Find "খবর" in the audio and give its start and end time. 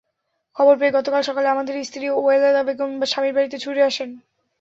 0.57-0.73